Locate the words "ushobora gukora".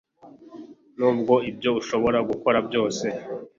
1.81-2.57